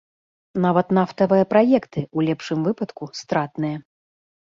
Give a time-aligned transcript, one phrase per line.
[0.63, 3.77] Нават нафтавыя праекты, у лепшым выпадку, стратныя.